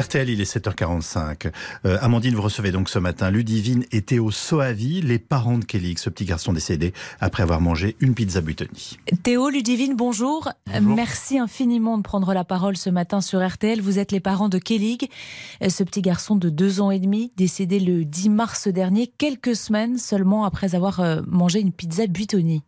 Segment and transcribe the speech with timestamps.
[0.00, 1.50] RTL, il est 7h45.
[1.84, 5.94] Euh, Amandine, vous recevez donc ce matin Ludivine et Théo Soavi, les parents de Kelly,
[5.98, 8.98] ce petit garçon décédé après avoir mangé une pizza Butoni.
[9.22, 10.48] Théo, Ludivine, bonjour.
[10.66, 10.96] Bonjour.
[10.96, 13.80] Merci infiniment de prendre la parole ce matin sur RTL.
[13.80, 14.98] Vous êtes les parents de Kelly,
[15.66, 19.98] ce petit garçon de deux ans et demi, décédé le 10 mars dernier, quelques semaines
[19.98, 22.62] seulement après avoir euh, mangé une pizza Butoni.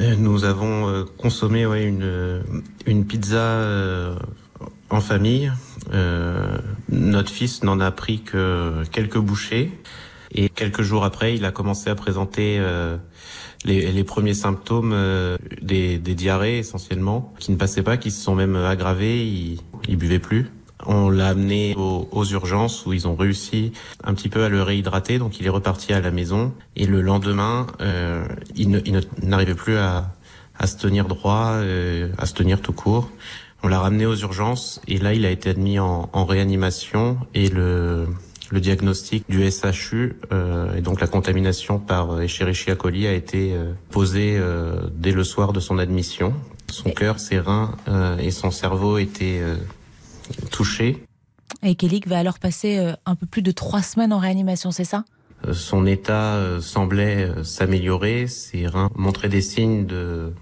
[0.00, 2.42] Euh, Nous avons euh, consommé ouais, une, euh,
[2.86, 4.16] une pizza euh,
[4.92, 5.50] en famille.
[5.92, 9.72] Euh, notre fils n'en a pris que quelques bouchées.
[10.34, 12.96] Et quelques jours après, il a commencé à présenter euh,
[13.64, 18.22] les, les premiers symptômes euh, des, des diarrhées essentiellement, qui ne passaient pas, qui se
[18.22, 19.26] sont même aggravés.
[19.26, 20.50] Il, il buvait plus.
[20.86, 23.72] On l'a amené aux, aux urgences où ils ont réussi
[24.04, 26.52] un petit peu à le réhydrater, donc il est reparti à la maison.
[26.76, 28.24] Et le lendemain, euh,
[28.56, 28.82] il
[29.22, 30.12] n'arrivait plus à,
[30.58, 33.10] à se tenir droit, euh, à se tenir tout court.
[33.62, 37.48] On l'a ramené aux urgences et là, il a été admis en, en réanimation et
[37.48, 38.08] le,
[38.52, 43.72] le diagnostic du SHU euh, et donc la contamination par Escherichia coli a été euh,
[43.90, 46.34] posé euh, dès le soir de son admission.
[46.68, 47.76] Son cœur, ses reins
[48.18, 49.42] et son cerveau étaient
[50.50, 51.04] touchés.
[51.62, 55.04] Et Kelly va alors passer un peu plus de trois semaines en réanimation, c'est ça?
[55.52, 60.32] Son état semblait s'améliorer, ses reins montraient des signes de,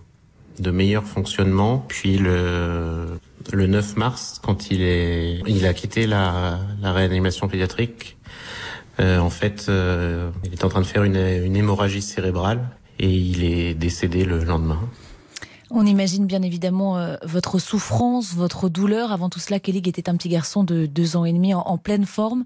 [0.61, 1.84] de meilleur fonctionnement.
[1.89, 3.19] Puis le,
[3.53, 8.17] le 9 mars, quand il, est, il a quitté la, la réanimation pédiatrique,
[9.00, 13.08] euh, en fait, euh, il est en train de faire une, une hémorragie cérébrale et
[13.08, 14.80] il est décédé le lendemain.
[15.73, 19.13] On imagine bien évidemment euh, votre souffrance, votre douleur.
[19.13, 22.07] Avant tout cela, Kelly était un petit garçon de deux ans et demi en, pleine
[22.07, 22.45] forme.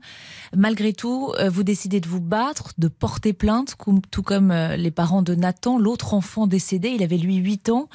[0.54, 3.76] Malgré tout, euh, vous décidez de vous battre, de porter plainte,
[4.10, 6.90] tout comme euh, les parents de Nathan, l'autre enfant décédé.
[6.90, 7.88] Il avait lui 8 ans.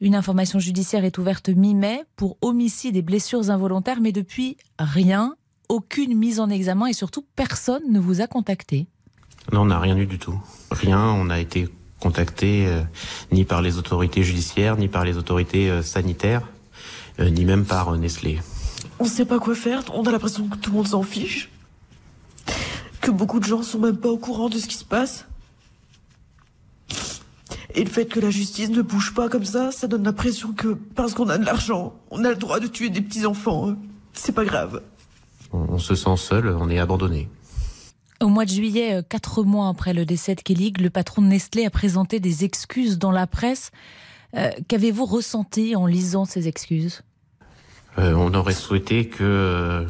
[0.00, 5.34] Une information judiciaire est ouverte mi-mai pour homicide et blessures involontaires, mais depuis, rien,
[5.68, 8.86] aucune mise en examen et surtout, personne ne vous a contacté.
[9.52, 10.40] Non, on n'a rien eu du tout.
[10.70, 11.68] Rien, on a été
[12.00, 12.82] contacté euh,
[13.32, 16.42] ni par les autorités judiciaires, ni par les autorités euh, sanitaires,
[17.20, 18.40] euh, ni même par euh, Nestlé.
[19.00, 21.50] On sait pas quoi faire, on a l'impression que tout le monde s'en fiche.
[23.00, 25.26] Que beaucoup de gens sont même pas au courant de ce qui se passe.
[27.74, 30.68] Et le fait que la justice ne bouge pas comme ça, ça donne l'impression que
[30.94, 33.74] parce qu'on a de l'argent, on a le droit de tuer des petits enfants.
[34.14, 34.82] C'est pas grave.
[35.52, 37.28] On, on se sent seul, on est abandonné.
[38.20, 41.28] Au mois de juillet, euh, quatre mois après le décès de Kelly, le patron de
[41.28, 43.70] Nestlé a présenté des excuses dans la presse.
[44.36, 47.02] Euh, Qu'avez-vous ressenti en lisant ces excuses?
[47.96, 49.86] Euh, on aurait souhaité que,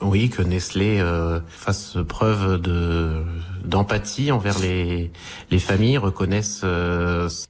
[0.00, 1.00] oui, que Nestlé
[1.48, 3.22] fasse preuve de
[3.64, 5.10] d'empathie envers les
[5.50, 6.64] les familles, reconnaisse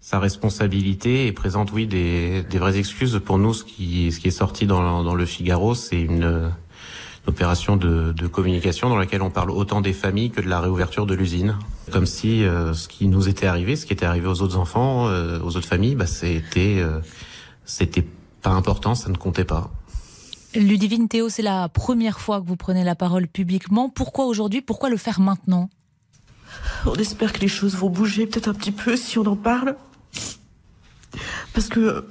[0.01, 3.53] sa responsabilité et présente, oui, des vraies excuses pour nous.
[3.53, 6.53] Ce qui est sorti dans le Figaro, c'est une
[7.27, 11.07] opération de, de communication dans laquelle on parle autant des familles que de la réouverture
[11.07, 11.57] de l'usine.
[11.93, 15.09] Comme si euh, ce qui nous était arrivé, ce qui était arrivé aux autres enfants,
[15.09, 17.01] euh, aux autres familles, bah, c'était euh,
[17.65, 18.07] c'était
[18.43, 19.71] pas important, ça ne comptait pas.
[20.55, 23.89] Ludivine Théo, c'est la première fois que vous prenez la parole publiquement.
[23.89, 24.63] Pourquoi aujourd'hui?
[24.63, 25.69] Pourquoi le faire maintenant?
[26.87, 29.77] On espère que les choses vont bouger peut-être un petit peu si on en parle.
[31.53, 32.07] Parce que,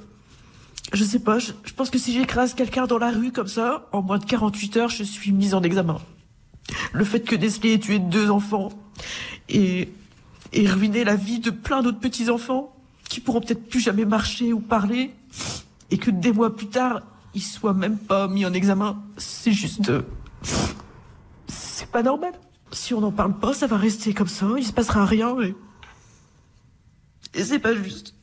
[0.92, 4.02] je sais pas, je, pense que si j'écrase quelqu'un dans la rue comme ça, en
[4.02, 5.98] moins de 48 heures, je suis mise en examen.
[6.92, 8.70] Le fait que Nestlé ait tué deux enfants
[9.48, 9.88] et,
[10.52, 12.74] et ruiné la vie de plein d'autres petits-enfants
[13.08, 15.12] qui pourront peut-être plus jamais marcher ou parler
[15.90, 17.02] et que des mois plus tard,
[17.34, 19.92] ils soient même pas mis en examen, c'est juste...
[21.48, 22.32] C'est pas normal.
[22.72, 25.54] Si on n'en parle pas, ça va rester comme ça, il se passera rien et...
[27.34, 28.15] Et c'est pas juste.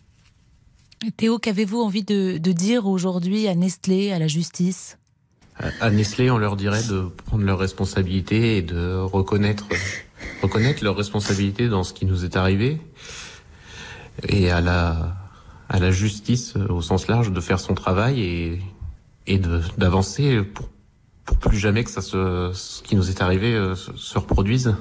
[1.11, 4.97] Théo, qu'avez-vous envie de, dire aujourd'hui à Nestlé, à la justice?
[5.79, 9.67] À- Nestlé, on leur dirait de prendre leurs responsabilités et de reconnaître
[10.41, 12.79] reconnaître leurs responsabilités dans ce qui nous est arrivé
[14.27, 15.15] et à la
[15.69, 18.61] à la justice au sens large de faire son travail et
[19.27, 19.39] et
[19.77, 20.69] d'avancer pour
[21.25, 24.75] pour plus jamais que ça ce qui nous est arrivé euh, se reproduise.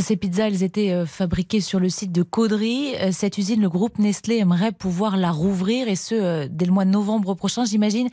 [0.00, 2.94] Ces pizzas, elles étaient euh, fabriquées sur le site de Caudry.
[3.00, 6.72] Euh, Cette usine, le groupe Nestlé aimerait pouvoir la rouvrir et ce, euh, dès le
[6.72, 7.64] mois de novembre prochain.
[7.64, 8.08] J'imagine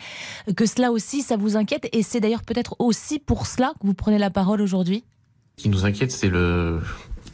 [0.55, 3.95] que cela aussi, ça vous inquiète et c'est d'ailleurs peut-être aussi pour cela que vous
[3.95, 5.03] prenez la parole aujourd'hui.
[5.57, 6.79] Ce qui nous inquiète, c'est le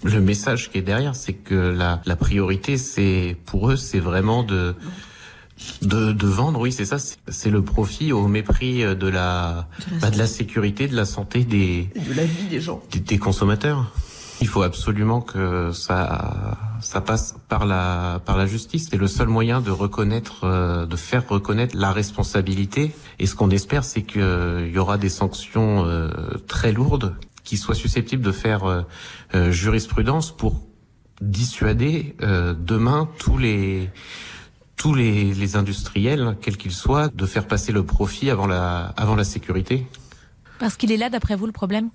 [0.04, 4.44] le message qui est derrière, c'est que la, la priorité, c'est pour eux, c'est vraiment
[4.44, 4.74] de
[5.82, 6.62] de, de vendre.
[6.62, 6.98] Oui, c'est ça.
[7.00, 9.68] c'est- C'est le profit au mépris de la De la
[10.00, 12.82] bah, de la sécurité, de la santé des de la vie des gens.
[12.94, 13.92] des, des consommateurs.
[14.42, 18.88] Il faut absolument que ça ça passe par la par la justice.
[18.90, 22.94] C'est le seul moyen de reconnaître, euh, de faire reconnaître la responsabilité.
[23.20, 26.10] Et ce qu'on espère, c'est qu'il y aura des sanctions euh,
[26.48, 30.62] très lourdes qui soient susceptibles de faire euh, jurisprudence pour
[31.22, 33.90] dissuader demain tous les
[34.78, 39.16] tous les, les industriels, quels qu'ils soient, de faire passer le profit avant la avant
[39.16, 39.86] la sécurité.
[40.60, 41.90] Parce qu'il est là, d'après vous, le problème?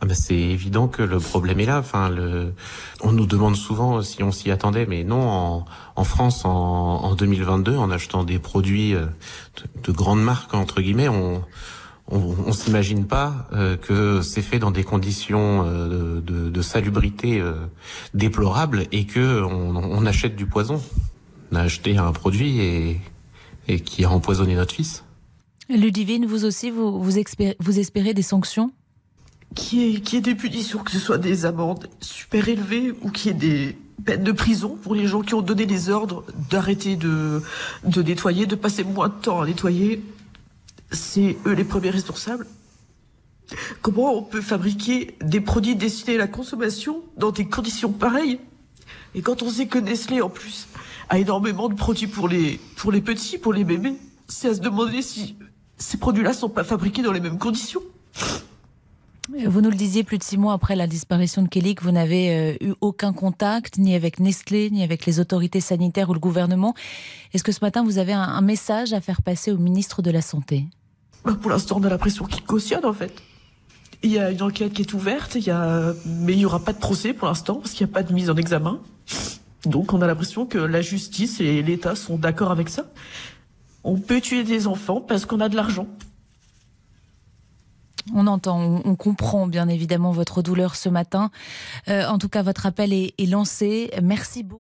[0.00, 1.78] Ah ben c'est évident que le problème est là.
[1.78, 2.52] Enfin, le...
[3.00, 5.28] on nous demande souvent si on s'y attendait, mais non.
[5.28, 5.64] En,
[5.96, 9.06] en France, en, en, 2022, en achetant des produits euh,
[9.56, 11.42] de, de grandes marques entre guillemets, on
[12.08, 17.40] on, on s'imagine pas euh, que c'est fait dans des conditions euh, de, de, salubrité
[17.40, 17.54] euh,
[18.14, 20.80] déplorables et que on, on, achète du poison.
[21.50, 23.00] On a acheté un produit et,
[23.68, 25.04] et qui a empoisonné notre fils.
[25.68, 28.70] Ludivine, vous aussi, vous, vous, espérez, vous espérez des sanctions?
[29.56, 33.30] Qui est, qui est des punitions, que ce soit des amendes super élevées ou qui
[33.30, 37.42] est des peines de prison pour les gens qui ont donné des ordres d'arrêter de,
[37.84, 40.04] de nettoyer, de passer moins de temps à nettoyer.
[40.92, 42.46] C'est eux les premiers responsables.
[43.80, 48.38] Comment on peut fabriquer des produits destinés à la consommation dans des conditions pareilles?
[49.14, 50.68] Et quand on sait que Nestlé, en plus,
[51.08, 53.94] a énormément de produits pour les, pour les petits, pour les bébés,
[54.28, 55.36] c'est à se demander si
[55.78, 57.82] ces produits-là sont pas fabriqués dans les mêmes conditions.
[59.44, 61.90] Vous nous le disiez plus de six mois après la disparition de Kelly que vous
[61.90, 66.20] n'avez euh, eu aucun contact ni avec Nestlé, ni avec les autorités sanitaires ou le
[66.20, 66.74] gouvernement.
[67.34, 70.22] Est-ce que ce matin vous avez un, message à faire passer au ministre de la
[70.22, 70.64] Santé?
[71.24, 73.12] Bah, Pour l'instant, on a l'impression qu'il cautionne en fait.
[74.02, 75.92] Il y a une enquête qui est ouverte, il y a...
[76.06, 78.14] mais il n'y aura pas de procès pour l'instant parce qu'il n'y a pas de
[78.14, 78.80] mise en examen.
[79.66, 82.86] Donc on a l'impression que la justice et l'État sont d'accord avec ça.
[83.84, 85.86] On peut tuer des enfants parce qu'on a de l'argent.
[88.18, 91.30] On entend, on, comprend bien évidemment votre douleur ce matin.
[91.88, 93.90] Euh, en tout cas, votre appel est, est lancé.
[94.02, 94.65] Merci beaucoup.